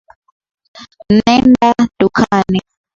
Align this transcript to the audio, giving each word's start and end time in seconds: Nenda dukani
Nenda 1.15 1.69
dukani 1.97 2.59